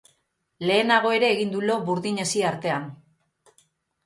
[0.69, 2.89] Lehenago ere egin du lo burdin hesi artean.